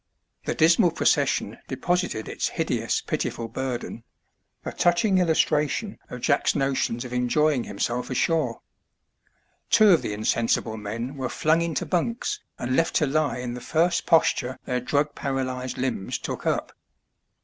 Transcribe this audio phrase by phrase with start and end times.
[0.45, 4.03] The dismal procession deposited its hideous, pitiful burden—
[4.65, 8.61] a touching illustration of Jack's notions of enjoying himself ashore.
[9.69, 13.53] Two of the insen sible men were flung into bunks and left to lie in
[13.53, 16.73] the first posture their drug paralyzed limbs took up.